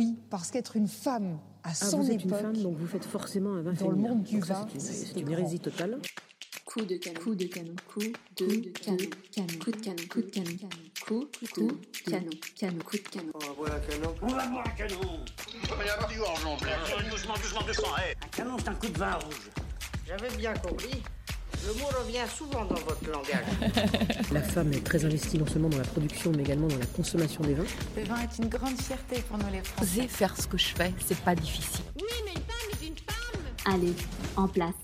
[0.00, 2.86] oui, parce qu'être une femme à Ah, son vous êtes époque, une femme, donc vous
[2.86, 5.98] faites forcément un vin dans le monde du vin, c'est une- hérésie totale.
[6.64, 7.20] Coup de canon.
[7.20, 7.74] Coup de canon.
[7.86, 8.06] Coup de
[8.72, 8.96] canon.
[9.30, 9.58] Canon.
[9.60, 9.96] Coup de canon.
[10.08, 10.46] Coup de canon.
[11.04, 12.30] Coup de canon.
[12.56, 12.78] Canon.
[12.84, 13.32] Coup de canon.
[13.34, 14.14] On va boire un canon.
[14.22, 15.24] On va boire un canon
[15.62, 16.70] Il va y avoir du orange en plein.
[17.10, 19.50] Doucement, doucement, doucement, hé Un canon, c'est un coup de vin rouge.
[20.06, 21.02] J'avais bien compris.
[21.66, 24.30] Le mot revient souvent dans votre langage.
[24.32, 27.42] La femme est très investie non seulement dans la production, mais également dans la consommation
[27.42, 27.64] des vins.
[27.96, 30.00] Le vin est une grande fierté pour nous les Français.
[30.00, 31.84] Oser faire ce que je fais, c'est pas difficile.
[33.66, 33.92] Allez,
[34.36, 34.74] en place.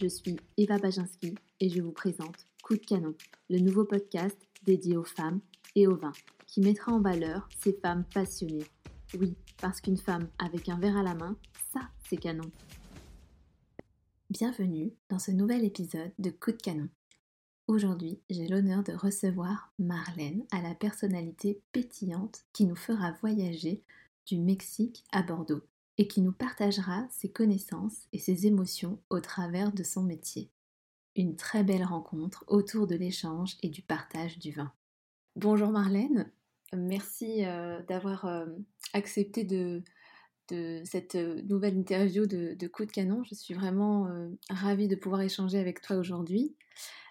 [0.00, 3.14] Je suis Eva Baginski et je vous présente Coup de canon,
[3.50, 5.40] le nouveau podcast dédié aux femmes
[5.76, 6.12] et au vin,
[6.46, 8.64] qui mettra en valeur ces femmes passionnées.
[9.20, 11.36] Oui, parce qu'une femme avec un verre à la main,
[11.74, 12.50] ça, c'est canon.
[14.32, 16.88] Bienvenue dans ce nouvel épisode de Coup de canon.
[17.66, 23.82] Aujourd'hui, j'ai l'honneur de recevoir Marlène à la personnalité pétillante qui nous fera voyager
[24.24, 25.60] du Mexique à Bordeaux
[25.98, 30.48] et qui nous partagera ses connaissances et ses émotions au travers de son métier.
[31.14, 34.72] Une très belle rencontre autour de l'échange et du partage du vin.
[35.36, 36.32] Bonjour Marlène,
[36.74, 38.46] merci euh, d'avoir euh,
[38.94, 39.82] accepté de,
[40.50, 43.22] de cette euh, nouvelle interview de, Coup de Canon.
[43.24, 46.56] Je suis vraiment euh, ravie de pouvoir échanger avec toi aujourd'hui.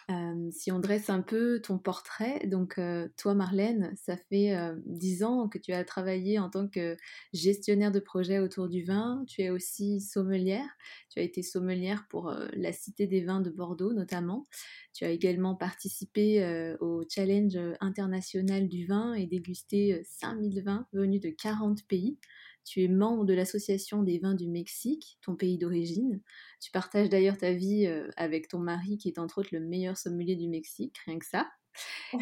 [0.09, 2.81] Euh, si on dresse un peu ton portrait, donc
[3.15, 4.53] toi Marlène, ça fait
[4.85, 6.97] dix ans que tu as travaillé en tant que
[7.31, 9.23] gestionnaire de projet autour du vin.
[9.27, 10.67] Tu es aussi sommelière.
[11.11, 14.47] Tu as été sommelière pour la Cité des vins de Bordeaux notamment.
[14.93, 21.21] Tu as également participé au challenge international du vin et dégusté euh, 5000 vins venus
[21.21, 22.17] de 40 pays.
[22.63, 26.21] Tu es membre de l'association des vins du Mexique, ton pays d'origine.
[26.61, 29.97] Tu partages d'ailleurs ta vie euh, avec ton mari qui est entre autres le meilleur
[29.97, 31.47] sommelier du Mexique, rien que ça.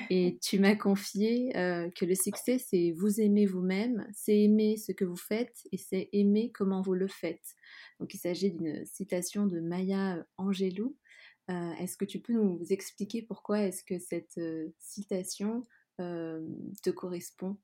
[0.09, 4.91] Et tu m'as confié euh, que le succès, c'est vous aimer vous-même, c'est aimer ce
[4.91, 7.55] que vous faites et c'est aimer comment vous le faites.
[7.99, 10.95] Donc il s'agit d'une citation de Maya Angelou.
[11.49, 15.63] Euh, est-ce que tu peux nous expliquer pourquoi est-ce que cette euh, citation
[15.97, 17.57] te correspond?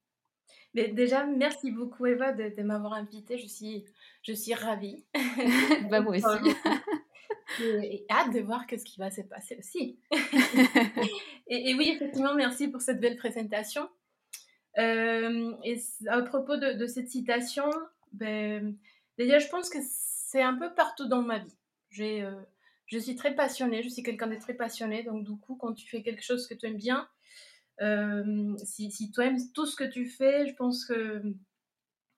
[0.74, 3.38] Mais déjà, merci beaucoup Eva de, de m'avoir invitée.
[3.38, 3.86] Je suis,
[4.24, 5.06] je suis ravie.
[5.90, 6.26] Bah moi aussi.
[7.62, 10.00] et, et hâte de voir que ce qui va se passer aussi.
[11.48, 13.90] et, et oui, effectivement, merci pour cette belle présentation.
[14.78, 15.78] Euh, et
[16.08, 17.70] à propos de, de cette citation,
[18.12, 18.76] ben,
[19.18, 21.58] déjà, je pense que c'est un peu partout dans ma vie.
[21.90, 22.36] J'ai, euh,
[22.88, 25.88] je suis très passionnée, je suis quelqu'un de très passionné, donc du coup, quand tu
[25.88, 27.08] fais quelque chose que tu aimes bien,
[27.80, 31.22] si, si tu aimes tout ce que tu fais, je pense que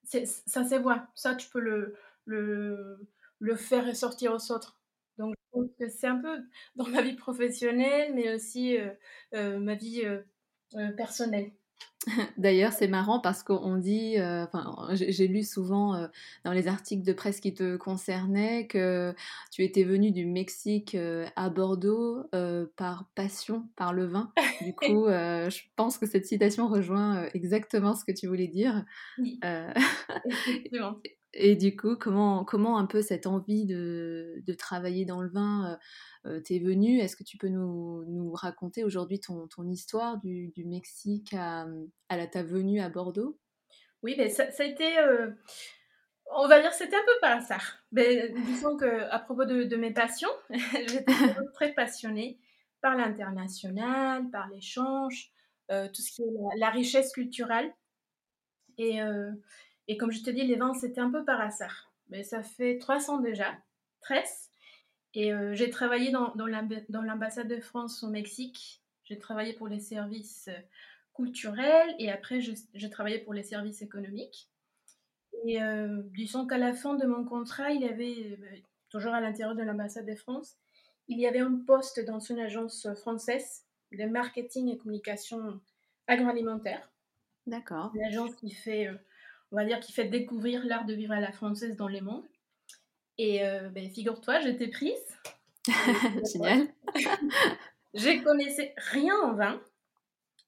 [0.03, 1.07] ça se voit.
[1.15, 1.95] Ça, tu peux le,
[2.25, 4.79] le, faire ressortir aux autres.
[5.17, 6.43] Donc, je pense que c'est un peu
[6.75, 8.89] dans ma vie professionnelle, mais aussi euh,
[9.33, 10.21] euh, ma vie euh,
[10.75, 11.51] euh, personnelle.
[12.37, 16.07] D'ailleurs, c'est marrant parce qu'on dit, euh, enfin, j'ai lu souvent euh,
[16.45, 19.13] dans les articles de presse qui te concernaient que
[19.51, 22.23] tu étais venu du Mexique euh, à Bordeaux
[22.75, 24.31] par passion, par le vin.
[24.61, 28.83] Du coup, je pense que cette citation rejoint exactement ce que tu voulais dire.
[29.19, 29.39] Oui.
[31.39, 35.77] Et du coup, comment, comment un peu cette envie de, de travailler dans le vin
[36.25, 36.99] euh, euh, t'est venue?
[36.99, 41.67] Est-ce que tu peux nous, nous raconter aujourd'hui ton, ton histoire du, du Mexique à,
[42.09, 43.39] à la, ta venue à Bordeaux?
[44.01, 45.29] Oui, mais ça, ça a été, euh,
[46.35, 47.83] on va dire, c'était un peu par hasard.
[47.91, 51.05] Mais disons que à propos de, de mes passions, j'étais
[51.53, 52.39] très passionnée
[52.81, 55.31] par l'international, par l'échange,
[55.69, 57.71] euh, tout ce qui est la, la richesse culturelle.
[58.79, 59.31] Et, euh,
[59.87, 61.91] et comme je te dis, les vins, c'était un peu par hasard.
[62.09, 63.57] Mais ça fait trois ans déjà,
[64.01, 64.49] 13.
[65.13, 68.81] Et euh, j'ai travaillé dans, dans l'amb- dans l'ambassade de France au Mexique.
[69.03, 70.59] J'ai travaillé pour les services euh,
[71.15, 74.49] culturels et après, j'ai travaillé pour les services économiques.
[75.45, 78.57] Et euh, disons qu'à la fin de mon contrat, il y avait, euh,
[78.89, 80.57] toujours à l'intérieur de l'ambassade de France,
[81.07, 85.61] il y avait un poste dans une agence française de marketing et communication
[86.07, 86.91] agroalimentaire.
[87.45, 87.91] D'accord.
[87.95, 88.89] Une agence qui fait,
[89.51, 92.25] on va dire, qui fait découvrir l'art de vivre à la française dans le monde.
[93.17, 95.17] Et euh, ben, figure-toi, j'étais prise.
[96.33, 96.67] Génial.
[97.93, 99.61] Je connaissais rien en vin.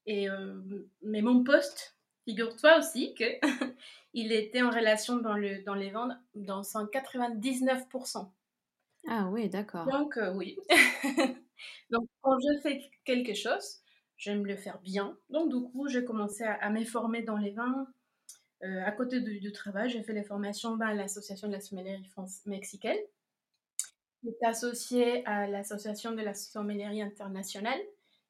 [0.06, 0.60] Et, euh,
[1.02, 3.24] mais mon poste, figure-toi aussi que
[4.14, 8.30] il était en relation dans, le, dans les ventes dans 199%.
[9.08, 9.86] Ah oui, d'accord.
[9.86, 10.58] Donc euh, oui.
[11.90, 13.80] Donc quand je fais quelque chose,
[14.16, 15.16] j'aime le faire bien.
[15.30, 17.86] Donc du coup, j'ai commencé à, à me former dans les vins.
[18.62, 21.60] Euh, à côté du, du travail, j'ai fait les formations ben, à l'association de la
[21.60, 22.02] sommellerie
[22.46, 22.98] mexicaine,
[24.20, 27.80] qui est associée à l'association de la sommellerie internationale,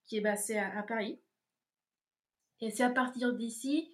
[0.06, 1.18] qui est basée à, à Paris.
[2.60, 3.90] Et c'est à partir d'ici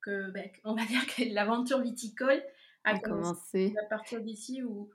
[0.00, 2.42] que, ben, on va dire que l'aventure viticole
[2.84, 4.90] a A commencé à partir d'ici où,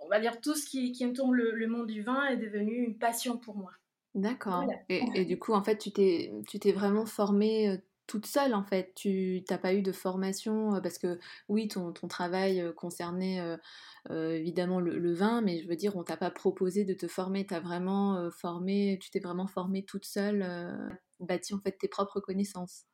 [0.00, 2.74] on va dire, tout ce qui, qui entoure le, le monde du vin est devenu
[2.76, 3.72] une passion pour moi.
[4.14, 4.64] D'accord.
[4.64, 4.80] Voilà.
[4.88, 8.54] Et, et du coup, en fait, tu t'es, tu t'es vraiment formée euh, toute seule,
[8.54, 8.92] en fait.
[8.94, 11.18] Tu n'as pas eu de formation, parce que
[11.48, 13.56] oui, ton, ton travail concernait euh,
[14.10, 17.08] euh, évidemment le, le vin, mais je veux dire, on t'a pas proposé de te
[17.08, 17.46] former.
[17.46, 20.46] T'as vraiment euh, formé, tu t'es vraiment formée toute seule,
[21.20, 22.84] bâti en fait tes propres connaissances.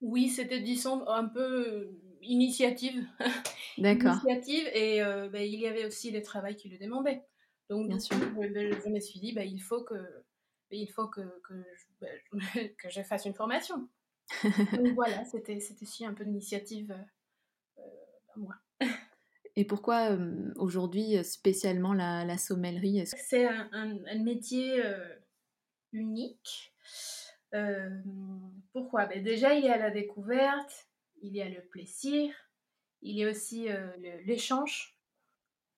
[0.00, 1.90] Oui, c'était, disons, un peu
[2.22, 3.06] initiative.
[3.78, 4.18] D'accord.
[4.24, 5.00] Initiative, et
[5.30, 7.22] ben, il y avait aussi le travail qui le demandait.
[7.68, 8.16] Donc, Bien sûr.
[8.18, 9.94] coup, je, je me suis dit, ben, il faut que,
[10.70, 13.88] il faut que, que, je, que je fasse une formation.
[14.72, 17.82] Donc voilà, c'était aussi un peu d'initiative euh,
[18.34, 18.54] à moi.
[19.56, 25.16] Et pourquoi euh, aujourd'hui euh, spécialement la, la sommellerie C'est un, un- un métier euh,
[25.92, 26.72] unique.
[27.54, 27.90] Euh,
[28.72, 29.06] pourquoi?
[29.06, 30.88] Ben, Déjà, il y a la découverte,
[31.20, 32.32] il y a le plaisir,
[33.02, 33.88] il y a aussi euh,
[34.24, 34.96] l'échange,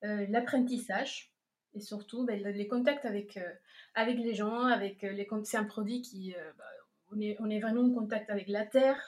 [0.04, 1.32] euh, l'apprentissage
[1.74, 3.52] et surtout ben, le- les contacts avec, euh,
[3.94, 4.66] avec les gens.
[4.66, 6.34] Avec, euh, c'est un produit qui...
[6.36, 6.64] euh, bah,
[7.14, 8.98] on, est, on est vraiment en contact avec la terre,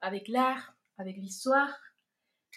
[0.00, 1.70] avec l'art, avec l'histoire.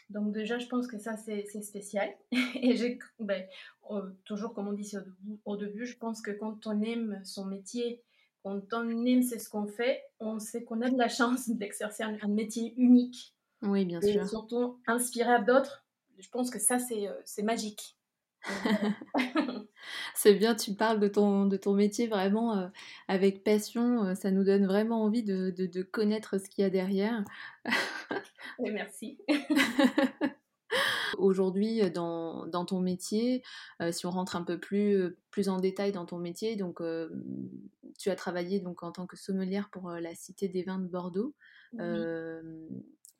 [0.10, 2.10] Donc déjà, je pense que ça, c'est spécial.
[2.56, 3.46] Et j'ai, ben,
[3.92, 7.22] euh, toujours comme on dit au début, au début, je pense que quand on aime
[7.24, 8.04] son métier,
[8.44, 12.04] quand on aime c'est ce qu'on fait, on sait qu'on a de la chance d'exercer
[12.04, 14.30] un, un métier unique Oui, bien et sûr.
[14.30, 15.84] surtout inspirer à d'autres.
[16.18, 17.97] Je pense que ça, c'est euh, c'est magique.
[20.16, 22.68] C'est bien, tu parles de ton, de ton métier vraiment euh,
[23.08, 24.04] avec passion.
[24.06, 27.24] euh, ça nous donne vraiment envie de, de- de connaître ce qu'il y a derrière.
[28.60, 29.18] Merci.
[31.18, 33.44] Aujourd'hui, euh, dans, dans ton métier,
[33.82, 36.82] euh, si on rentre un peu plus, plus en détail dans ton métier, donc
[37.98, 41.34] tu as travaillé donc en tant que sommelière pour la Cité des Vins de Bordeaux.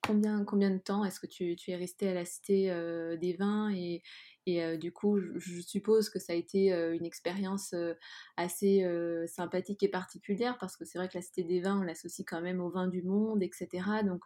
[0.04, 3.34] Combien, combien de temps est-ce que tu, tu es restée à la Cité euh, des
[3.34, 4.02] Vins et,
[4.48, 7.94] et euh, du coup, je, je suppose que ça a été euh, une expérience euh,
[8.38, 8.86] assez
[9.28, 12.42] sympathique et particulière parce que c'est vrai que la Cité des Vins, on l'associe quand
[12.42, 14.04] même aux vins du monde, etc.
[14.04, 14.24] Donc,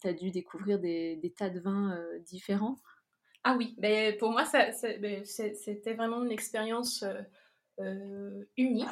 [0.00, 2.76] tu as dû découvrir des, des tas de vins différents.
[3.42, 7.04] Ah oui, ben, pour moi, ça- ben, c'était vraiment une expérience
[8.56, 8.88] unique.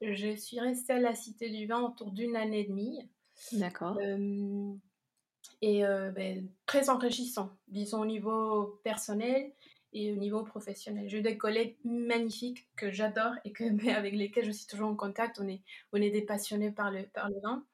[0.00, 3.10] Je suis restée à la Cité du Vin autour d'une année et demie.
[3.52, 3.98] D'accord.
[5.62, 9.52] Et euh, ben, très enrichissant, disons au niveau personnel
[9.92, 11.08] et au niveau professionnel.
[11.08, 14.88] J'ai eu des collègues magnifiques que j'adore et que, mais avec lesquels je suis toujours
[14.90, 15.38] en contact.
[15.40, 17.64] On est, on est des passionnés par le, par le vin.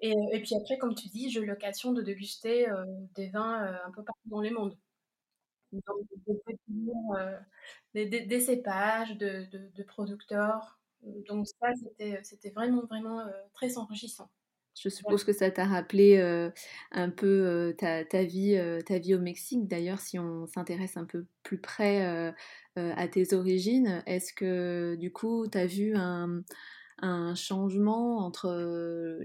[0.00, 2.84] Et, et puis après, comme tu dis, j'ai eu l'occasion de déguster euh,
[3.16, 4.76] des vins euh, un peu partout dans le monde.
[5.72, 5.82] Donc,
[7.18, 7.38] euh,
[7.94, 10.78] des, des cépages, de, de- producteurs.
[11.28, 11.68] Donc ça,
[12.24, 14.30] c'était, vraiment, vraiment euh, très enrichissant.
[14.76, 16.50] Je suppose que ça t'a rappelé euh,
[16.90, 19.68] un peu euh, ta, ta vie, euh, ta vie au Mexique.
[19.68, 22.34] D'ailleurs, si on s'intéresse un peu plus près
[22.76, 26.42] à tes origines, est-ce que du coup, tu as vu un,
[26.98, 28.50] un changement entre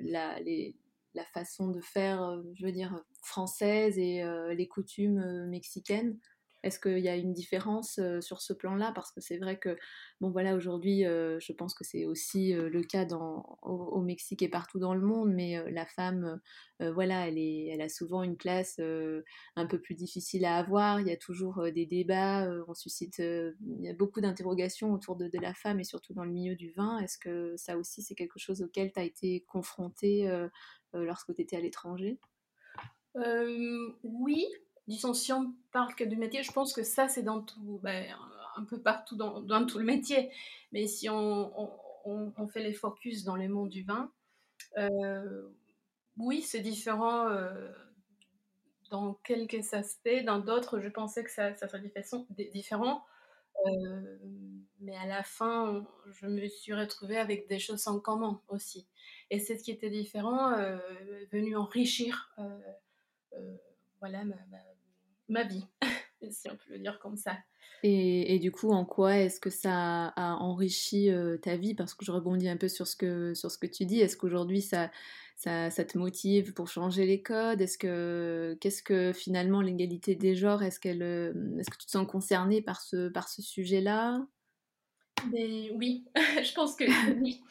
[0.04, 0.76] la, les-
[1.16, 4.24] la façon de faire, je veux dire, française et
[4.56, 6.20] les coutumes mexicaines?
[6.62, 8.92] Est-ce qu'il y a une différence euh, sur ce plan-là?
[8.94, 9.78] Parce que c'est vrai que,
[10.20, 13.08] bon voilà, aujourd'hui, euh, je pense que c'est aussi euh, le cas
[13.62, 16.40] au, Mexique et partout dans le monde, mais la femme,
[16.80, 18.80] voilà, elle, est, a souvent une place
[19.56, 21.00] un peu plus difficile à avoir.
[21.00, 23.22] Il y a toujours des débats, on suscite,
[23.98, 26.98] beaucoup d'interrogations autour de, la femme et surtout dans le milieu du vin.
[27.00, 30.28] Est-ce que ça aussi, c'est quelque chose auquel tu as été confrontée
[30.94, 32.18] lorsque tu étais à l'étranger?
[33.16, 34.48] Oui,
[35.34, 38.06] on parle que du métier, je pense que ça, c'est dans tout, ben,
[38.58, 40.32] un peu partout dans, dans tout le métier.
[40.72, 41.72] Mais si on, on-
[42.48, 44.12] fait les focus dans le monde du vin,
[44.80, 45.50] euh,
[46.18, 47.72] oui, c'est différent euh,
[48.92, 50.24] dans quelques aspects.
[50.26, 51.80] Dans d'autres, je pensais que ça, ça serait
[52.52, 53.04] différent.
[53.68, 54.18] Euh,
[54.82, 58.88] mais à la fin, je me suis retrouvée avec des choses en commun aussi.
[59.32, 60.54] Et c'est ce qui était différent,
[61.32, 62.32] venu enrichir
[64.00, 64.36] voilà, ma-
[65.30, 65.66] ma vie,
[66.30, 67.38] si on peut le dire comme ça.
[67.84, 71.76] Et, et du coup, en quoi est-ce que ça a enrichi euh, ta vie?
[71.76, 74.02] Parce que je rebondis un peu sur ce que, sur ce que tu dis.
[74.02, 74.92] Est-ce qu'aujourd'hui, ça,
[75.40, 77.62] ça, ça te motive pour changer les codes?
[77.62, 81.92] Est-ce que, qu'est-ce que finalement l'égalité des genres, est-ce qu'elle, euh, est-ce que tu te
[81.92, 84.28] sens concernée par ce, par ce sujet-là?
[85.32, 86.06] Mais oui,
[86.44, 86.84] je pense que
[87.22, 87.42] oui.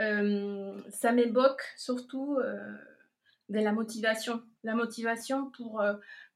[0.00, 2.56] Euh, ça m'évoque surtout euh,
[3.48, 4.42] de la motivation.
[4.62, 5.82] La motivation pour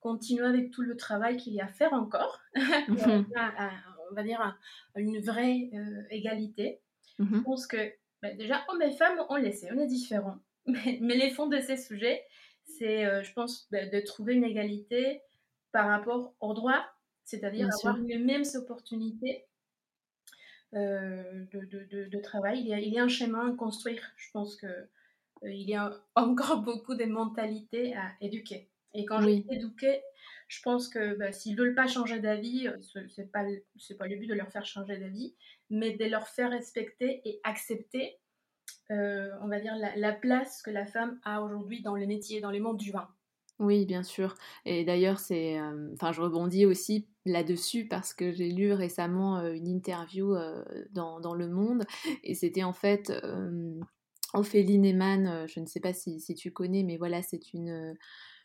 [0.00, 2.55] continuer avec tout le travail qu'il y a à faire encore, pour
[2.88, 3.73] Mhm, arriver à- à-
[4.11, 4.57] on va dire, à,
[4.95, 6.81] à une vraie euh, égalité.
[7.19, 7.43] Je mhm.
[7.43, 10.38] pense que ben, déjà, hommes et femmes, on le sait, on est différents.
[10.67, 12.25] Mais, mais les fonds de ces sujets,
[12.65, 15.23] c'est, je pense, de, de, trouver une égalité
[15.71, 16.85] par rapport au droit,
[17.25, 19.47] c'est-à-dire avoir les mêmes opportunités
[20.75, 22.61] euh, de, de, travail.
[22.61, 24.03] Il y, a, il y, a, un chemin à construire.
[24.17, 28.69] Je pense qu'il euh, il y a encore beaucoup de mentalités à éduquer.
[28.97, 30.00] Et quand je dis éduquer,
[30.49, 33.45] je pense que bah, s'ils ne veulent pas changer d'avis, euh, ce n'est pas,
[33.99, 35.35] pas le but de leur faire changer d'avis,
[35.71, 38.19] mais de leur faire respecter et accepter,
[38.88, 42.53] on va dire, la, la, place que la femme a aujourd'hui dans les métiers, dans
[42.53, 43.09] les mondes du vin.
[43.59, 44.37] Oui, bien sûr.
[44.65, 45.59] Et d'ailleurs, c'est,
[45.95, 50.37] enfin, je rebondis aussi là-dessus parce que j'ai lu récemment une interview
[50.93, 51.85] dans, dans, Le Monde
[52.23, 53.12] et c'était en fait
[54.35, 57.97] Ophélie Neyman, je ne sais pas si, si, tu connais, mais voilà, c'est une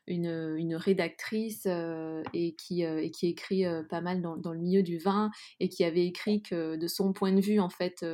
[0.08, 4.84] une, rédactrice euh, et, qui, euh, et qui écrit euh, pas mal dans, le milieu
[4.84, 8.05] du vin et qui avait écrit que de son point de vue, en fait,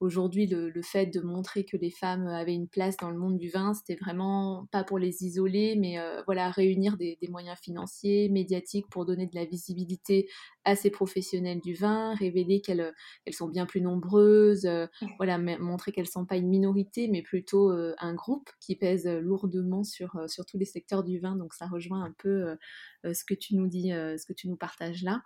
[0.00, 3.48] aujourd'hui, le, fait de montrer que les femmes avaient une place dans le monde du
[3.48, 9.06] vin, c'était vraiment pas pour les isoler, mais voilà, réunir des, moyens financiers, médiatiques pour
[9.06, 10.28] donner de la visibilité
[10.64, 12.92] à ces professionnels du vin, révéler qu'elles
[13.30, 14.68] sont bien plus nombreuses,
[15.16, 19.84] voilà, montrer qu'elles ne sont pas une minorité, mais plutôt un groupe qui pèse lourdement
[19.84, 22.56] sur, sur tous les secteurs du vin donc ça rejoint un peu euh,
[23.04, 25.22] euh, ce que tu nous dis, euh, ce que tu nous partages là.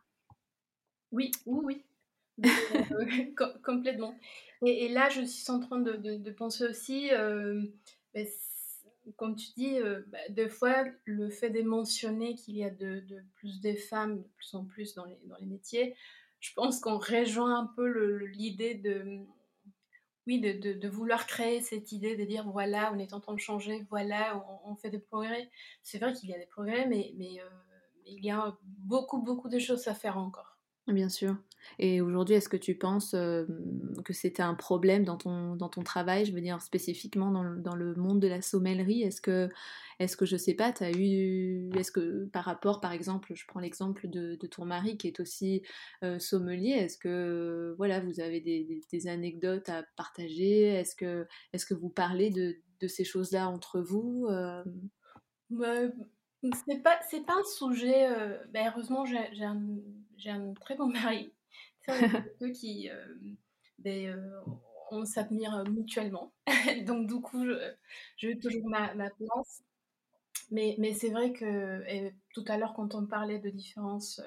[1.10, 1.84] Oui, oui, oui.
[3.64, 4.16] complètement.
[4.64, 8.26] Et, là, je suis en train de, penser aussi, ben,
[9.16, 13.02] comme tu dis, bah, deux fois, le fait de mentionner qu'il y a de,
[13.36, 15.96] plus de femmes, de plus en plus dans les, dans les métiers,
[16.40, 19.24] je pense qu'on rejoint un peu l'idée de
[20.28, 23.86] oui, de, vouloir créer cette idée de dire voilà, on est en train de changer,
[23.88, 25.50] voilà, on, fait des progrès.
[25.82, 27.48] C'est vrai qu'il y a des progrès, mais, euh,
[28.04, 30.57] il y a beaucoup, beaucoup de choses à faire encore.
[30.88, 31.36] Bien sûr.
[31.78, 33.44] Et aujourd'hui, est-ce que tu penses euh,
[34.04, 37.74] que c'était un problème dans ton, dans ton travail, je veux dire spécifiquement dans, dans
[37.74, 39.50] le monde de la sommellerie Est-ce que,
[39.98, 43.44] est-ce que je sais pas, tu as eu, est-ce que par rapport, par exemple, je
[43.46, 45.62] prends l'exemple de, de, ton mari qui est aussi
[46.02, 50.62] euh, sommelier, est-ce que voilà, vous avez des, anecdotes à partager?
[50.62, 54.64] Est-ce que, est-ce que vous parlez de, de ces choses-là entre vous euh?
[55.50, 55.74] bah,
[56.66, 58.08] c'est pas, un sujet.
[58.52, 59.60] Ben, heureusement, j'ai, j'ai, un,
[60.18, 61.32] j'ai un très bon mari
[62.40, 63.16] deux qui, euh,
[63.78, 64.40] ben, euh,
[64.90, 66.32] on s'admire mutuellement.
[66.86, 69.62] Donc du coup, je, eu toujours ma, place.
[70.50, 74.20] Mais, mais c'est vrai que tout à l'heure, quand on parlait de différences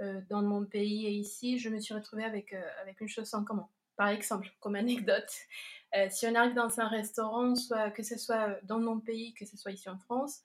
[0.00, 3.44] euh, dans mon pays et ici, je me suis retrouvée avec, avec une chose en
[3.44, 3.68] commun.
[3.96, 5.30] Par exemple, comme anecdote,
[6.10, 9.56] si on arrive dans un restaurant, soit que ce soit dans mon pays, que ce
[9.56, 10.42] soit ici en France,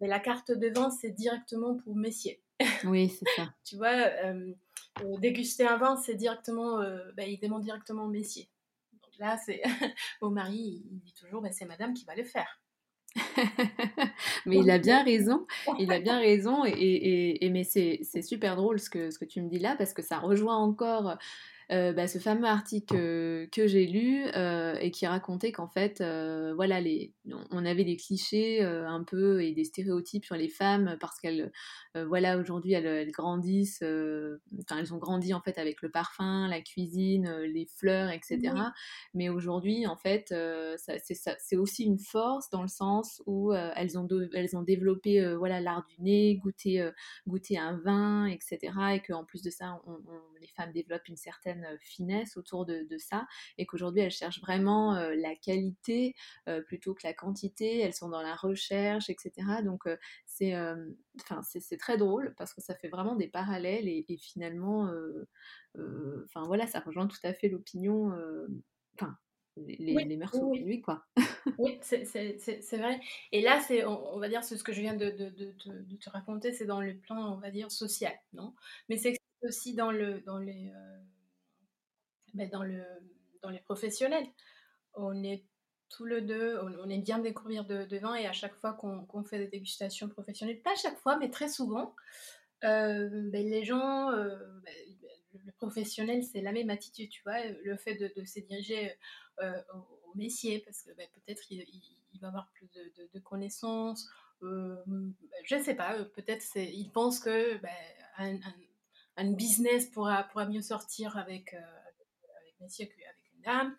[0.00, 2.36] mais la carte de vin, c'est directement pour messieurs.
[2.84, 3.48] Oui, c'est ça.
[3.64, 4.52] tu vois, euh,
[5.18, 8.48] déguster un vin, c'est directement, euh, bah, il demande directement au messier.
[8.92, 9.62] Donc là, c'est
[10.22, 12.60] mon mari, il dit toujours, bah, c'est madame qui va le faire.
[14.46, 15.46] mais il a bien raison,
[15.78, 19.40] il a bien raison, et, et mais c'est super drôle ce que, ce que tu
[19.40, 21.16] me dis là, parce que ça rejoint encore
[21.70, 22.96] euh, bah, ce fameux article
[23.52, 27.12] que, j'ai lu euh, et qui racontait qu'en fait, euh, voilà, les,
[27.50, 31.52] on avait des clichés un peu et des stéréotypes sur les femmes parce qu'elles,
[31.94, 37.30] voilà, aujourd'hui, elles, grandissent, enfin, elles ont grandi en fait avec le parfum, la cuisine,
[37.42, 38.54] les fleurs, etc.
[39.14, 40.34] Mais aujourd'hui, en fait,
[40.78, 45.84] c'est aussi une force dans le sens où elles, ont elles ont développé, voilà, l'art
[45.86, 46.88] du nez, goûter,
[47.26, 48.58] goûter un vin, etc.
[48.94, 49.80] Et qu'en plus de ça,
[50.40, 54.94] les femmes développent une certaine euh, finesse autour de, ça et qu'aujourd'hui elles cherchent vraiment
[54.96, 56.14] euh, la qualité
[56.48, 59.32] euh, plutôt que la quantité, elles sont dans la recherche, etc.
[59.64, 59.84] Donc
[60.26, 60.56] c'est
[61.20, 64.90] enfin c'est très drôle parce que ça fait vraiment des parallèles et, finalement
[65.76, 68.12] enfin voilà ça rejoint tout à fait l'opinion
[68.94, 69.16] enfin
[69.66, 71.04] les, les mœurs aujourd'hui, quoi.
[71.58, 73.00] oui, c'est vrai.
[73.32, 76.10] Et là, c'est, on, va dire, ce que je viens de, de, de, de, te
[76.10, 78.54] raconter, c'est dans le plan, on va dire, social, non?
[78.88, 80.72] Mais c'est aussi dans, le, dans les,
[82.38, 82.82] ben, dans, le,
[83.42, 84.26] dans les professionnels.
[84.94, 85.44] On est
[85.90, 89.24] tous les deux, on, est bien découvrir de, de, vin et à chaque fois qu'on
[89.24, 91.94] fait des dégustations professionnelles, pas à chaque fois, mais très souvent,
[92.64, 94.74] euh, ben, les gens, euh, ben,
[95.44, 98.94] le professionnel, c'est la même attitude, tu vois, le fait de, de se diriger
[99.40, 101.82] euh, au, messier, parce que peut-être il,
[102.20, 102.68] va avoir plus
[103.14, 104.08] de, connaissances,
[104.40, 107.60] je ne sais pas, peut-être il pense que
[108.16, 108.38] un,
[109.16, 111.54] un, business pourra, pourra mieux sortir avec
[112.60, 112.96] avec
[113.34, 113.76] une dame.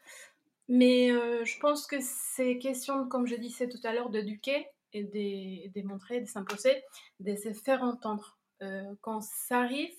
[0.68, 5.04] Mais euh, je pense que c'est question, comme je disais tout à l'heure, d'éduquer et
[5.04, 6.84] de démontrer, de s'imposer,
[7.20, 8.38] de se faire entendre.
[8.62, 9.94] Euh, quand ça arrive,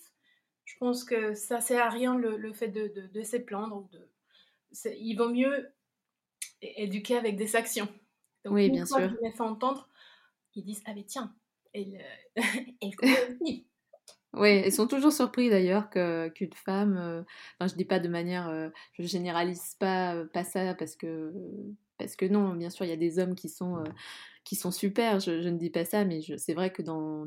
[0.65, 3.89] je pense que ça sert à rien le, fait de, de, de se plaindre.
[3.91, 4.09] De,
[4.97, 5.73] il vaut mieux
[6.63, 7.89] éduquer avec des actions.
[8.45, 8.99] oui, bien sûr.
[9.01, 9.89] Je me fais entendre,
[10.55, 11.35] ils disent ah mais tiens,
[11.73, 12.05] elle,
[12.81, 13.67] elle connaît aussi.
[14.33, 17.23] Oui, elles sont toujours surpris d'ailleurs que qu'une femme, euh,
[17.59, 21.33] enfin je dis pas de manière, euh, je généralise pas, euh, pas ça parce que
[21.99, 23.91] parce que non, bien sûr il y a des hommes qui sont euh,
[24.45, 27.27] qui sont super, je, ne dis pas ça, mais c'est vrai que dans,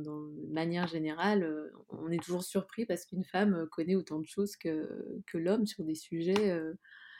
[0.49, 5.21] manière générale, euh, on est toujours surpris parce qu'une femme connaît autant de choses que
[5.27, 6.57] que l'homme sur des sujets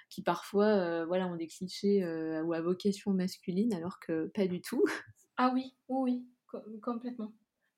[0.10, 2.06] qui parfois, voilà, ont des clichés
[2.46, 4.86] ou à vocation masculine alors que pas du tout.
[5.38, 7.34] Ah oui, oui, oui, co- complètement.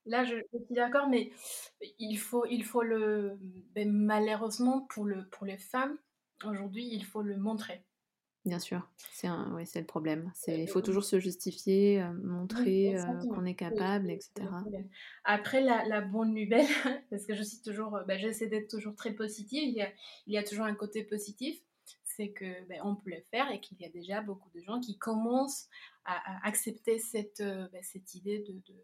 [0.05, 1.31] Là, je, je suis d'accord, mais
[1.99, 3.37] il faut, il faut le,
[3.73, 5.97] ben, malheureusement pour le, pour les femmes,
[6.43, 7.85] aujourd'hui, il faut le montrer.
[8.45, 10.31] Bien sûr, c'est ouais, c'est le problème.
[10.35, 14.47] C'est, il Euh, faut toujours se justifier, euh, montrer euh, qu'on est capable, etc.
[15.23, 16.67] Après, la, la bonne nouvelle,
[17.09, 19.91] parce que je suis toujours, euh, ben, j'essaie d'être toujours très positive, il y a,
[20.27, 21.59] il y a toujours un côté positif,
[22.03, 24.79] c'est que ben, on peut le faire et qu'il y a déjà beaucoup de gens
[24.79, 25.67] qui commencent
[26.05, 28.75] à, à accepter cette, euh, ben, cette idée de, de,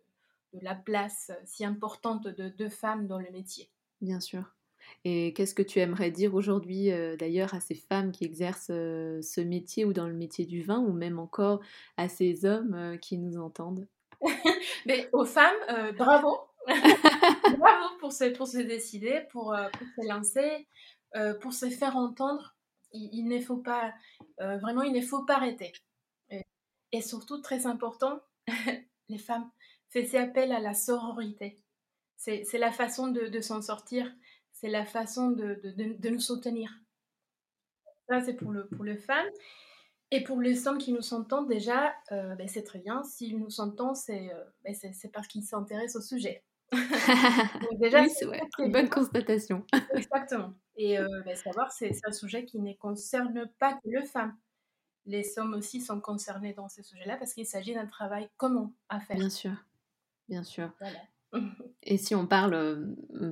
[0.54, 3.70] de la place si importante de deux femmes dans le métier.
[4.02, 4.56] Bien sûr.
[5.04, 9.22] Et qu'est-ce que tu aimerais dire aujourd'hui, euh, d'ailleurs, à ces femmes qui exercent euh,
[9.22, 11.62] ce métier ou dans le métier du vin, ou même encore
[11.98, 13.88] à ces hommes euh, qui nous entendent?
[14.86, 15.56] Mais aux femmes,
[15.98, 16.40] bravo!
[17.58, 20.68] Bravo pour se, pour se décider, pour, pour se lancer,
[21.42, 22.56] pour se faire entendre.
[22.94, 23.92] Il, il ne faut pas,
[24.38, 25.74] vraiment, il ne faut pas arrêter.
[26.30, 26.44] Et,
[26.92, 28.20] et surtout, très important,
[29.10, 29.50] les femmes,
[29.92, 31.62] faites appel à la sororité.
[32.18, 34.12] C'est c'est la façon de, de s'en sortir,
[34.54, 36.72] c'est la façon de, de, de- de nous soutenir.
[38.10, 39.28] Ça, c'est pour, le, pour les femmes.
[40.12, 43.04] Et pour les hommes qui nous entendent, déjà, euh, ben, c'est très bien.
[43.04, 46.44] S'ils nous entendent, c'est euh, ben, c'est- c'est parce qu'ils s'intéressent au sujet.
[47.62, 49.66] Donc déjà, Oui, c'est c'est très une bonne constatation.
[49.96, 50.54] Exactement.
[50.76, 54.38] Et euh, ben, savoir, c'est c'est un sujet qui ne concerne pas que les femmes.
[55.06, 59.00] Les hommes aussi sont concernés dans ce sujet-là parce qu'il s'agit d'un travail commun à
[59.00, 59.18] faire.
[59.18, 59.52] Bien sûr,
[60.32, 60.72] bien sûr.
[60.80, 60.98] Voilà.
[61.84, 62.86] Et si on parle euh,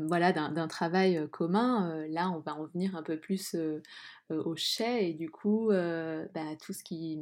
[0.07, 3.55] voilà, d'un travail euh, commun, euh, là on va en venir un peu plus
[4.29, 7.19] au chai et du coup bah, tout ce qui,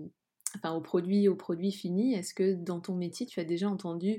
[0.56, 2.14] enfin au produit, au produit fini.
[2.14, 4.18] Est-ce que dans ton métier tu as déjà entendu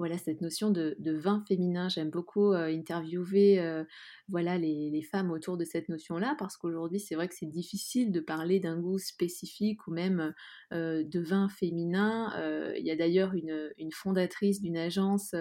[0.00, 3.84] voilà cette notion de, de vin féminin J'aime beaucoup euh, interviewer euh,
[4.28, 8.10] voilà les, les femmes autour de cette notion-là parce qu'aujourd'hui c'est vrai que c'est difficile
[8.10, 10.32] de parler d'un goût spécifique ou même
[10.72, 12.32] euh, de vin féminin.
[12.78, 15.34] Il y a d'ailleurs une, une fondatrice d'une agence,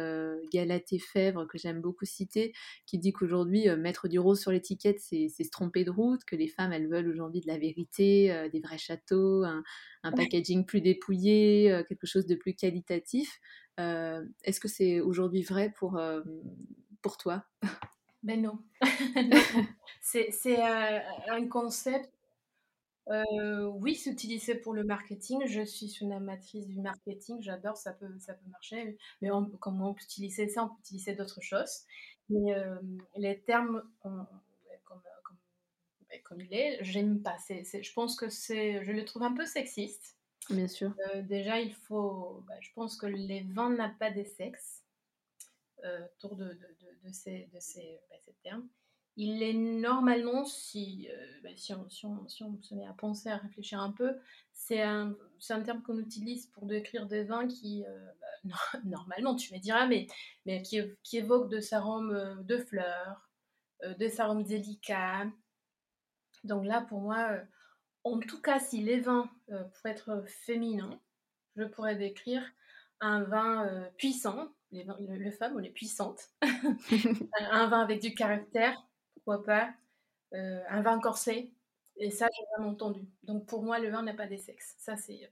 [0.52, 2.52] Galatée Fèvre, que j'aime beaucoup citer,
[2.86, 6.48] qui dit qu'aujourd'hui, mettre du rose sur l'étiquette, c'est se tromper de route, que les
[6.48, 9.63] femmes, elles veulent aujourd'hui de la vérité, des vrais châteaux, un,
[10.04, 13.39] un packaging plus dépouillé, quelque chose de plus qualitatif.
[13.80, 16.22] Euh, Est-ce que c'est aujourd'hui vrai pour, euh,
[17.02, 17.46] pour toi?
[18.24, 18.60] Ben non.
[19.15, 19.39] Non.
[20.02, 22.12] C'est euh, un concept,
[23.10, 25.42] euh, oui, c'est utilisé pour le marketing.
[25.48, 28.98] Je suis une amatrice du marketing, j'adore, ça peut, ça peut marcher.
[29.22, 31.84] Mais on, comme on peut utiliser ça, on peut utiliser d'autres choses.
[32.30, 32.76] Mais euh,
[33.18, 34.26] les termes, on-
[34.86, 35.39] comme, comme,
[36.24, 37.38] comme il est, j'aime pas.
[37.50, 40.18] Je pense que c'est, je le trouve un peu sexiste.
[40.49, 40.93] Bien sûr.
[41.15, 44.83] Euh, déjà, il faut, bah, je pense que les vins n'ont pas de sexe
[45.85, 47.99] euh, autour de, de, de- bah, ces
[48.43, 48.67] termes.
[49.17, 52.27] Il est normalement, si, euh, bah, si, on, si, on,
[52.62, 54.15] se met à penser, à réfléchir un peu,
[54.53, 55.15] c'est un,
[55.49, 57.83] un terme qu'on utilise pour décrire des vins qui,
[58.45, 60.07] no- normalement, tu me diras, mais,
[60.45, 63.29] mais qui, qui évoquent de arômes de fleurs,
[63.99, 65.27] des arômes délicats.
[66.43, 67.38] Donc là, pour moi,
[68.03, 70.99] en tout cas, si les vins, euh, être féminins,
[71.55, 72.43] je pourrais décrire
[73.01, 76.29] un vin euh, puissant, les, vins- le, le femme, on est puissante,
[77.51, 78.75] un, vin avec du caractère,
[79.15, 79.73] pourquoi pas,
[80.33, 81.53] euh, un vin corsé,
[81.97, 83.01] et ça, j'ai vraiment entendu.
[83.23, 84.75] Donc pour moi, le vin n'a pas des sexes.
[84.79, 85.31] Ça, c'est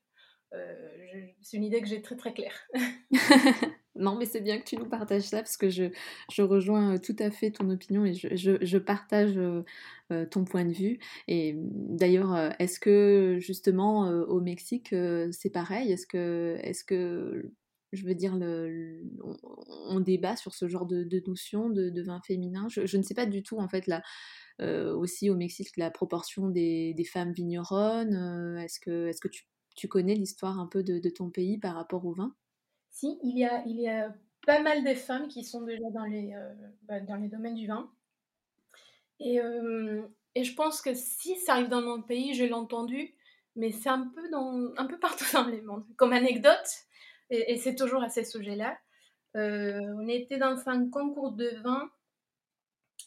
[0.54, 2.56] euh, une idée que j'ai très très claire.
[3.98, 7.16] Non, mais c'est bien que tu nous partages ça parce que je, rejoins euh, tout
[7.20, 9.64] à fait ton opinion et je, partage euh,
[10.12, 11.00] euh, ton point de vue.
[11.28, 14.94] Et d'ailleurs, est-ce que justement au Mexique
[15.32, 15.92] c'est pareil?
[15.92, 16.06] Est-ce
[16.86, 17.52] que,
[17.92, 18.38] je veux dire,
[19.90, 22.68] on, débat sur ce genre de, de notion de, vin féminin?
[22.70, 24.04] Je, ne sais pas du tout en fait là.
[24.94, 28.58] aussi au Mexique, la proportion des, femmes vigneronnes.
[28.60, 29.28] est-ce que,
[29.76, 32.36] tu, connais l'histoire un peu de ton pays par rapport au vin?
[32.98, 34.12] Si, il y a, il y a
[34.48, 37.68] pas mal de femmes qui sont déjà dans les, euh, bah, dans les domaines du
[37.68, 37.92] vin.
[39.20, 40.02] Et, euh,
[40.34, 43.14] et je pense que si ça arrive dans mon pays, je l'ai entendu,
[43.56, 44.24] mais c'est un peu,
[44.78, 45.86] un peu partout dans le monde.
[45.96, 46.68] Comme anecdote,
[47.30, 48.76] et, c'est toujours à ces sujets-là,
[49.36, 51.92] euh, on était dans un concours de vin,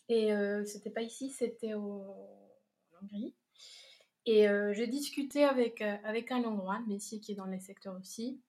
[0.08, 0.30] et
[0.66, 2.16] c'était pas ici, c'était en
[3.02, 3.34] Hongrie.
[4.26, 8.40] Et j'ai discuté avec, avec un Hongrois, mais qui est dans les secteurs aussi.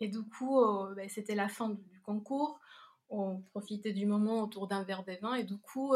[0.00, 0.60] Et du coup,
[0.96, 2.60] ben, c'était la fin du concours.
[3.08, 5.34] On profitait du moment autour d'un verre de vin.
[5.34, 5.94] Et du coup,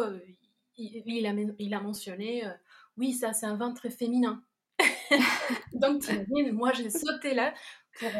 [0.77, 2.45] il, il, a, il, a, mentionné
[2.99, 4.43] Oui, ça, c'est un vin très féminin.
[5.73, 6.05] Donc,
[6.53, 7.55] moi, j'ai sauté là
[7.99, 8.11] pour.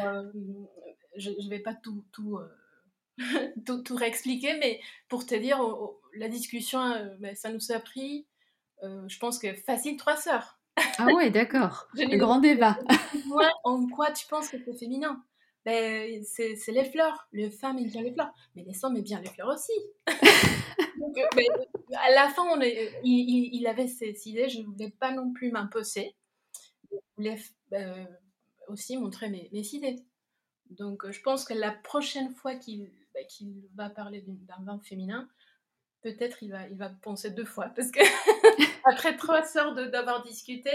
[1.17, 2.03] je ne vais pas tout.
[2.11, 2.39] tout
[3.65, 5.59] tout, tout, réexpliquer, mais pour te dire,
[6.15, 6.79] la discussion,
[7.19, 8.25] ben, ça nous a pris,
[8.81, 10.59] je pense que facile trois sœurs.
[10.97, 11.87] Ah ouais, d'accord.
[11.93, 12.77] Le grand débat.
[13.63, 15.23] en quoi tu penses que c'est féminin?
[15.65, 17.27] Ben, c'est, les fleurs.
[17.33, 18.31] Les femmes aiment bien les fleurs.
[18.55, 19.73] Mais les hommes aiment bien les fleurs aussi.
[20.99, 21.45] Donc, ben,
[21.97, 24.47] à la fin, on est, il, il, avait ces idées.
[24.47, 26.15] Je ne voulais pas non plus m'imposer.
[26.91, 27.37] Je voulais
[27.71, 28.07] ben,
[28.67, 29.95] aussi montrer mes, mes, idées.
[30.69, 35.27] Donc, je pense que la prochaine fois qu'il, ben, qu'il va parler d'un vin féminin,
[36.01, 37.69] peut-être il va, il va penser deux fois.
[37.75, 38.01] Parce que
[38.85, 40.71] après trois heures d'avoir discuté,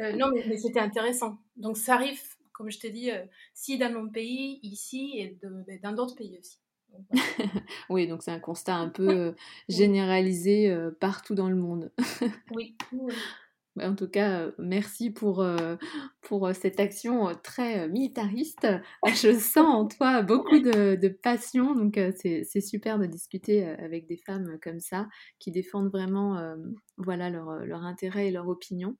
[0.00, 1.38] euh, non, mais, mais c'était intéressant.
[1.54, 2.20] Donc, ça arrive
[2.56, 6.38] comme je t'ai dit, euh, si dans mon pays, ici, et ben, dans d'autres pays
[6.38, 6.58] aussi.
[7.90, 9.32] oui, donc c'est un constat un peu euh,
[9.68, 11.92] généralisé euh, partout dans le monde.
[12.52, 12.74] oui.
[13.82, 15.44] En tout cas, merci pour,
[16.22, 18.66] pour cette action très militariste.
[19.06, 24.58] Je sens en toi beaucoup de, passion, donc c'est super de discuter avec des femmes
[24.62, 25.08] comme ça,
[25.38, 26.56] qui défendent vraiment
[26.96, 28.96] voilà, leur, leur, intérêt et leur opinion.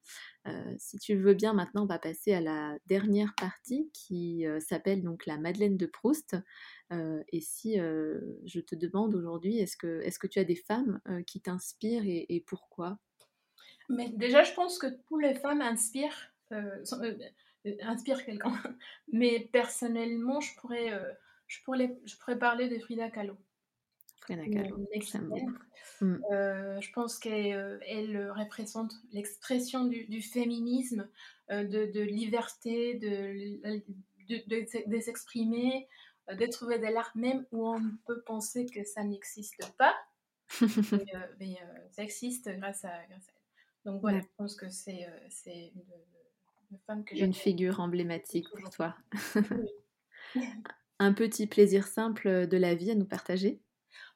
[0.79, 5.25] si tu veux bien, maintenant, on va passer à la dernière partie qui s'appelle donc
[5.27, 6.37] la Madeleine de Proust.
[6.93, 11.01] et si je te demande aujourd'hui, est-ce que, est -ce que tu as des femmes
[11.27, 12.99] qui t'inspirent et, et pourquoi?
[13.89, 17.19] Mais déjà, je pense que toutes les femmes inspirent, euh, euh,
[17.67, 18.53] euh, inspirent quelqu'un.
[19.13, 20.93] Mais personnellement, je pourrais,
[21.47, 23.37] je, pourrais, je pourrais parler de Frida Kahlo.
[24.21, 26.19] Frida Kahlo, mm.
[26.81, 31.09] je pense qu'elle représente l'expression du, féminisme,
[31.51, 33.61] de, de, liberté, de,
[34.29, 35.87] de, de s'exprimer,
[36.29, 39.95] de trouver de l'art même où on peut penser que ça n'existe pas.
[41.41, 41.57] mais,
[41.93, 43.36] ça existe grâce à, grâce à
[43.87, 45.69] donc voilà, je pense que c'est euh,
[46.73, 47.25] une, femme que j'ai.
[47.25, 48.97] Une figure emblématique pour toi.
[50.99, 53.61] Un petit plaisir simple de la vie à nous partager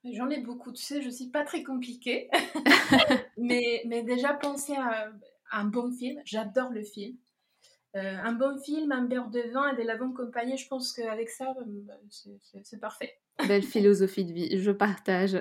[0.03, 2.29] J'en ai beaucoup, tu sais, je suis pas très compliquée.
[3.39, 5.13] mais, mais déjà, penser à,
[5.53, 7.17] un bon film, j'adore le film.
[7.95, 10.93] Euh, un bon film, un beurre de vin et de la bonne compagnie, je pense
[10.93, 12.31] qu'avec ça, euh,
[12.65, 13.21] c'est parfait.
[13.47, 15.41] Belle philosophie de vie, je partage.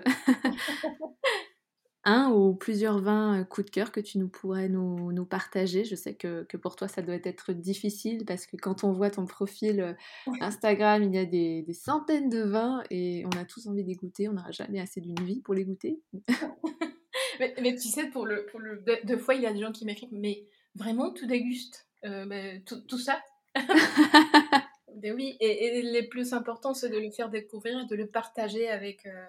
[2.09, 5.85] Un ou plusieurs vins coup de cœur que tu nous pourrais nous, nous partager.
[5.85, 9.09] Je sais que, que, pour toi, ça doit être difficile parce que quand on voit
[9.09, 9.95] ton profil
[10.41, 13.95] Instagram, il y a des, des centaines de vins et on a tous envie d'y
[13.95, 14.27] goûter.
[14.27, 15.99] On n'aura jamais assez d'une vie pour les goûter.
[17.39, 19.71] mais, mais, tu sais, pour le, pour le, deux, fois, il y a des gens
[19.71, 20.45] qui m'écrivent, mais
[20.75, 23.21] vraiment, tout déguste euh, ben, tout, tout, ça
[24.95, 28.69] ben oui, et, et, les plus importants, c'est de le faire découvrir, de le partager
[28.69, 29.25] avec, euh,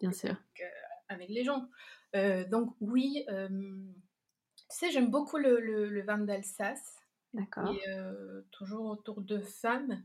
[0.00, 0.30] Bien sûr.
[0.30, 0.64] avec, euh,
[1.08, 1.68] avec les gens.
[2.14, 6.96] Euh, donc oui, euh, tu sais, j'aime beaucoup le, le, vin d'Alsace.
[7.34, 7.72] D'accord.
[7.72, 10.02] Et euh, toujours autour de femmes.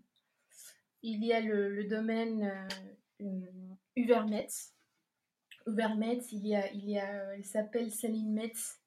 [1.02, 2.68] Il y a le, domaine
[3.96, 4.74] Uvermetz.
[5.68, 8.82] Uvermetz, il y a, il y a, elle s'appelle Céline Metz,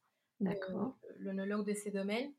[1.19, 2.33] l'onologue de ces domaines.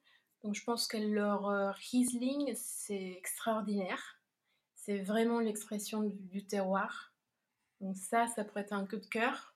[0.43, 4.19] Donc je pense que leur Riesling, c'est extraordinaire.
[4.75, 7.13] C'est vraiment l'expression du, du, terroir.
[7.81, 9.55] Donc ça, ça pourrait être un coup de cœur.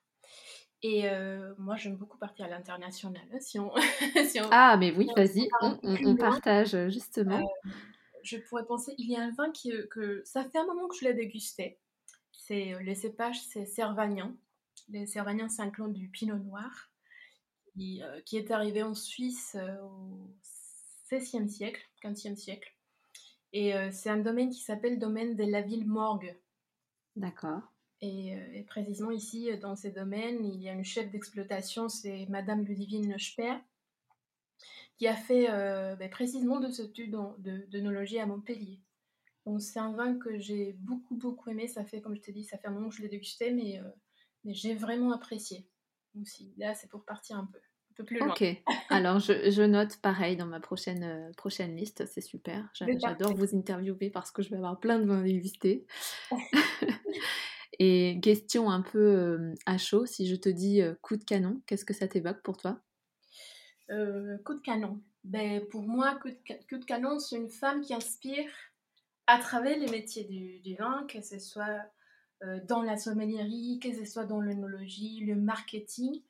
[0.82, 3.22] Et euh, moi, j'aime beaucoup partir à l'international.
[3.32, 3.72] Hein, si on,
[4.50, 7.38] ah, mais oui, vas-y, on, partage justement.
[7.38, 7.70] Euh,
[8.24, 10.88] je pourrais penser, il y a un vin qui, euh, que ça fait un moment
[10.88, 11.78] que je l'ai dégusté.
[12.32, 14.34] C'est le cépage, c'est Servagnan.
[14.92, 16.90] Le Servagnan, c'est un clan du Pinot Noir
[17.72, 20.34] qui, qui est arrivé en Suisse au
[21.10, 22.74] XVIe siècle, XVe siècle.
[23.52, 26.36] Et c'est un domaine qui s'appelle domaine de la ville Morgue.
[27.14, 27.62] D'accord.
[28.02, 28.06] Euh,
[28.52, 32.64] et, précisément ici, euh, dans ces domaines, il y a une chef d'exploitation, c'est Madame
[32.64, 33.58] Ludivine Speer,
[34.96, 38.80] qui a fait euh, ben, précisément de ce étude de, de à Montpellier.
[39.46, 41.66] Donc c'est un vin que j'ai beaucoup beaucoup aimé.
[41.66, 43.80] Ça fait, comme je t'ai dit, ça fait un moment que je l'ai dégusté, mais,
[44.44, 45.68] mais j'ai vraiment apprécié.
[46.20, 48.28] Aussi, là, c'est pour partir un peu, un peu plus loin.
[48.28, 48.44] Ok.
[48.88, 52.06] Alors je, je, note pareil dans ma prochaine prochaine liste.
[52.06, 52.70] C'est super.
[52.74, 55.86] J'adore vous interviewer parce que je vais avoir plein de vins à déguster.
[57.78, 61.94] Et question un peu à chaud, si je te dis coup de canon, qu'est-ce que
[61.94, 62.80] ça t'évoque pour toi?
[63.92, 65.00] Euh, Coup de canon.
[65.24, 66.28] Ben, pour moi, coup
[66.78, 68.48] de, canon, c'est une femme qui inspire
[69.26, 71.80] à travers les métiers du, vin, que ce soit
[72.42, 76.22] euh, dans la sommellerie, que ce soit dans l'œnologie, le marketing.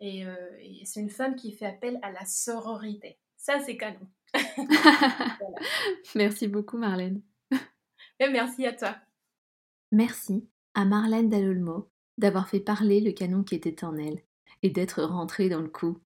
[0.00, 3.18] Et, euh, et c'est une femme qui fait appel à la sororité.
[3.36, 4.08] Ça, c'est canon.
[6.14, 7.20] Merci beaucoup, Marlène.
[8.20, 8.96] Et merci à toi.
[9.90, 14.22] Merci à Marlène Dalolmo d'avoir fait parler le canon qui était en elle
[14.62, 15.98] et d'être rentrée dans le coup.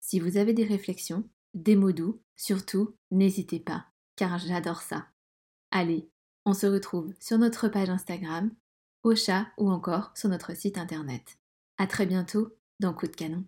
[0.00, 5.06] Si vous avez des réflexions, des mots doux, surtout, n'hésitez pas, car j'adore ça.
[5.70, 6.08] Allez,
[6.44, 8.50] on se retrouve sur notre page Instagram,
[9.02, 11.38] au chat ou encore sur notre site internet.
[11.78, 13.44] À très bientôt dans Coup de canon.